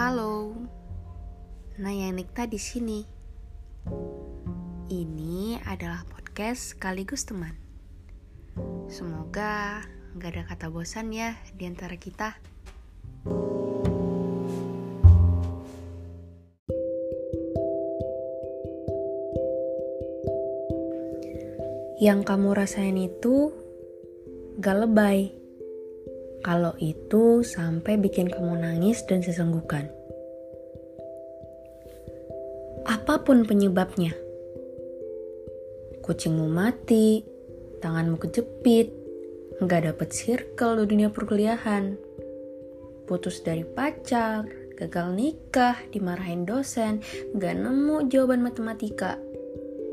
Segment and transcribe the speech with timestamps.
[0.00, 0.56] Halo,
[1.76, 3.04] Naya Nikta di sini.
[4.88, 7.52] Ini adalah podcast sekaligus teman.
[8.88, 9.84] Semoga
[10.16, 12.32] nggak ada kata bosan ya di antara kita.
[22.00, 23.52] Yang kamu rasain itu
[24.64, 25.39] gak lebay.
[26.40, 29.92] Kalau itu sampai bikin kamu nangis dan sesenggukan.
[32.88, 34.16] Apa pun penyebabnya.
[36.00, 37.22] Kucingmu mati,
[37.84, 38.88] tanganmu kejepit,
[39.60, 41.94] nggak dapet circle di dunia perkuliahan,
[43.04, 44.48] putus dari pacar,
[44.80, 47.04] gagal nikah, dimarahin dosen,
[47.36, 49.20] nggak nemu jawaban matematika,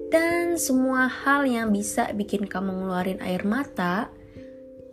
[0.07, 4.07] dan semua hal yang bisa bikin kamu ngeluarin air mata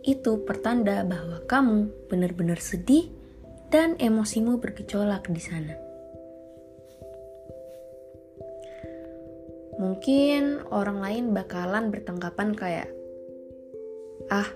[0.05, 3.09] itu pertanda bahwa kamu benar-benar sedih
[3.73, 5.73] dan emosimu bergejolak di sana.
[9.75, 12.87] Mungkin orang lain bakalan bertanggapan kayak,
[14.31, 14.47] "Ah,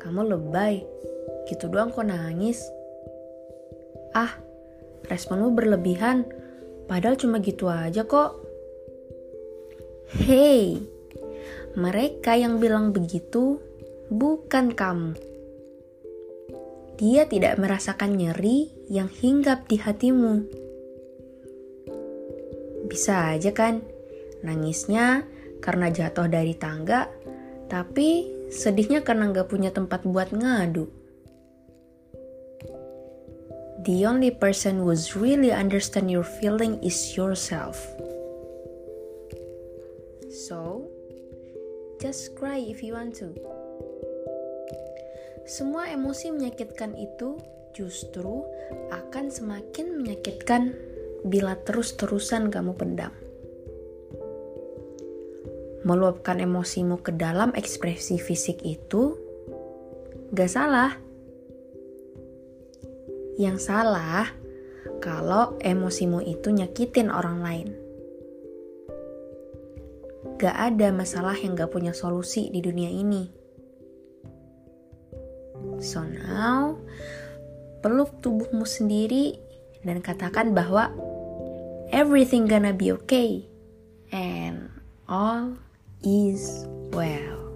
[0.00, 0.82] kamu lebay,
[1.46, 2.64] gitu doang kok nangis."
[4.16, 4.40] "Ah,
[5.06, 6.26] responmu berlebihan,
[6.90, 8.42] padahal cuma gitu aja kok."
[10.26, 10.80] Hei,
[11.78, 13.62] mereka yang bilang begitu
[14.08, 15.12] bukan kamu.
[16.98, 20.34] Dia tidak merasakan nyeri yang hinggap di hatimu.
[22.90, 23.84] Bisa aja kan,
[24.42, 25.22] nangisnya
[25.62, 27.06] karena jatuh dari tangga,
[27.70, 30.90] tapi sedihnya karena nggak punya tempat buat ngadu.
[33.86, 37.78] The only person who's really understand your feeling is yourself.
[40.28, 40.90] So,
[42.02, 43.32] just cry if you want to.
[45.48, 47.40] Semua emosi menyakitkan itu
[47.72, 48.44] justru
[48.92, 50.76] akan semakin menyakitkan
[51.24, 53.08] bila terus-terusan kamu pendam.
[55.88, 59.16] Meluapkan emosimu ke dalam ekspresi fisik itu
[60.36, 61.00] gak salah.
[63.40, 64.28] Yang salah
[65.00, 67.68] kalau emosimu itu nyakitin orang lain.
[70.36, 73.47] Gak ada masalah yang gak punya solusi di dunia ini
[75.78, 76.74] So now,
[77.80, 79.38] peluk tubuhmu sendiri
[79.86, 80.90] dan katakan bahwa
[81.94, 83.46] everything gonna be okay
[84.10, 84.68] and
[85.06, 85.54] all
[86.02, 87.47] is well.